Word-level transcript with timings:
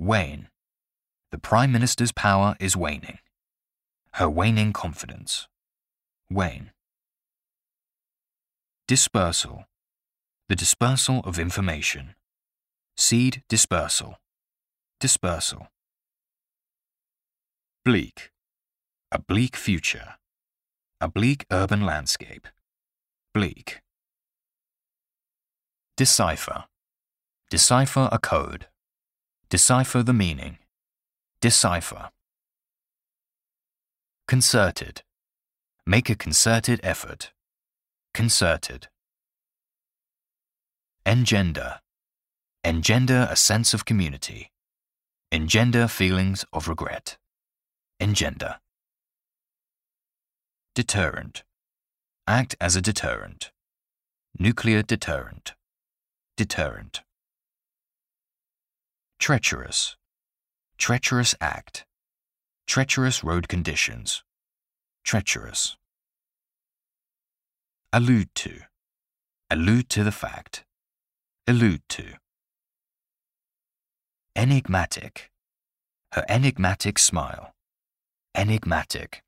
Wane. 0.00 0.48
The 1.30 1.36
Prime 1.36 1.70
Minister's 1.70 2.10
power 2.10 2.56
is 2.58 2.74
waning. 2.74 3.18
Her 4.14 4.30
waning 4.30 4.72
confidence. 4.72 5.46
Wane. 6.30 6.70
Dispersal. 8.88 9.66
The 10.48 10.56
dispersal 10.56 11.20
of 11.24 11.38
information. 11.38 12.14
Seed 12.96 13.42
dispersal. 13.50 14.16
Dispersal. 15.00 15.68
Bleak. 17.84 18.30
A 19.12 19.18
bleak 19.18 19.54
future. 19.54 20.14
A 21.02 21.08
bleak 21.08 21.44
urban 21.50 21.84
landscape. 21.84 22.48
Bleak. 23.34 23.82
Decipher. 25.98 26.64
Decipher 27.50 28.08
a 28.10 28.18
code. 28.18 28.69
Decipher 29.50 30.04
the 30.04 30.12
meaning. 30.12 30.58
Decipher. 31.40 32.10
Concerted. 34.28 35.02
Make 35.84 36.08
a 36.08 36.14
concerted 36.14 36.78
effort. 36.84 37.32
Concerted. 38.14 38.86
Engender. 41.04 41.80
Engender 42.62 43.26
a 43.28 43.34
sense 43.34 43.74
of 43.74 43.84
community. 43.84 44.52
Engender 45.32 45.88
feelings 45.88 46.44
of 46.52 46.68
regret. 46.68 47.18
Engender. 47.98 48.60
Deterrent. 50.76 51.42
Act 52.28 52.54
as 52.60 52.76
a 52.76 52.80
deterrent. 52.80 53.50
Nuclear 54.38 54.82
deterrent. 54.82 55.54
Deterrent. 56.36 57.02
Treacherous. 59.20 59.96
Treacherous 60.78 61.34
act. 61.42 61.84
Treacherous 62.66 63.22
road 63.22 63.48
conditions. 63.48 64.24
Treacherous. 65.04 65.76
Allude 67.92 68.34
to. 68.36 68.60
Allude 69.50 69.90
to 69.90 70.04
the 70.04 70.10
fact. 70.10 70.64
Allude 71.46 71.82
to. 71.90 72.14
Enigmatic. 74.34 75.30
Her 76.12 76.24
enigmatic 76.26 76.98
smile. 76.98 77.52
Enigmatic. 78.34 79.22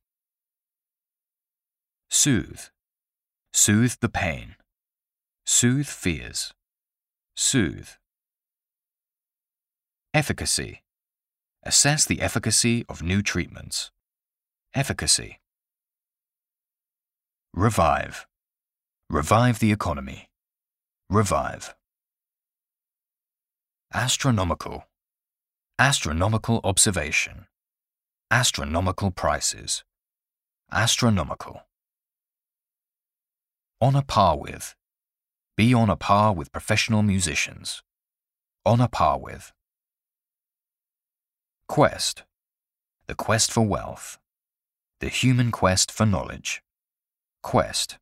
Soothe. 2.08 2.62
Soothe 3.52 3.96
the 4.00 4.08
pain. 4.08 4.56
Soothe 5.44 5.86
fears. 5.86 6.54
Soothe. 7.36 7.90
Efficacy. 10.14 10.82
Assess 11.62 12.04
the 12.04 12.20
efficacy 12.20 12.84
of 12.86 13.02
new 13.02 13.22
treatments. 13.22 13.90
Efficacy. 14.74 15.40
Revive. 17.54 18.26
Revive 19.08 19.58
the 19.58 19.72
economy. 19.72 20.28
Revive. 21.08 21.74
Astronomical. 23.94 24.84
Astronomical 25.78 26.60
observation. 26.62 27.46
Astronomical 28.30 29.12
prices. 29.12 29.82
Astronomical. 30.70 31.62
On 33.80 33.96
a 33.96 34.02
par 34.02 34.36
with. 34.36 34.76
Be 35.56 35.72
on 35.72 35.88
a 35.88 35.96
par 35.96 36.34
with 36.34 36.52
professional 36.52 37.02
musicians. 37.02 37.82
On 38.66 38.78
a 38.78 38.88
par 38.88 39.18
with. 39.18 39.54
Quest. 41.72 42.24
The 43.06 43.14
quest 43.14 43.50
for 43.50 43.62
wealth. 43.62 44.18
The 45.00 45.08
human 45.08 45.50
quest 45.50 45.90
for 45.90 46.04
knowledge. 46.04 46.62
Quest. 47.42 47.96